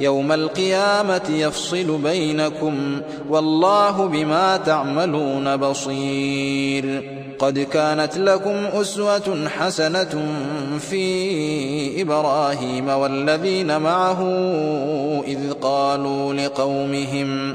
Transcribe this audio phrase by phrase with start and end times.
[0.00, 7.18] يوم القيامة يفصل بينكم والله بما تعملون بصير.
[7.38, 10.22] قد كانت لكم أسوة حسنة
[10.78, 14.22] في إبراهيم والذين معه
[15.26, 17.54] إذ قالوا لقومهم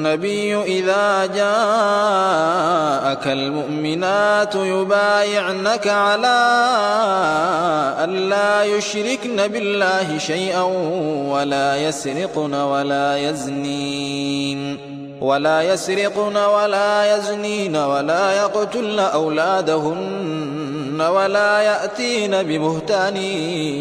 [0.00, 6.40] النبي إذا جاءك المؤمنات يبايعنك على
[8.04, 10.62] أن لا يشركن بالله شيئا
[11.28, 14.78] ولا يسرقن ولا يزنين
[15.20, 23.16] ولا يسرقن ولا يزنين ولا يقتلن أولادهن ولا يأتين ببهتان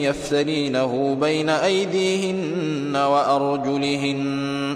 [0.06, 4.76] يفترينه بين أيديهن وأرجلهن